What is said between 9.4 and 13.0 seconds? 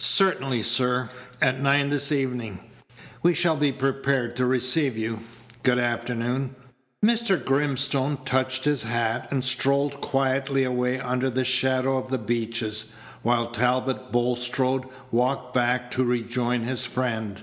strolled quietly away under the shadow of the beeches,